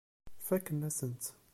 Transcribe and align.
Fakken-asen-tt. 0.45 1.27